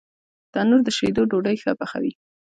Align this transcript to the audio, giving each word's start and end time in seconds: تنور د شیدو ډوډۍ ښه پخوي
تنور 0.53 0.81
د 0.85 0.89
شیدو 0.97 1.23
ډوډۍ 1.31 1.57
ښه 1.63 1.71
پخوي 1.79 2.11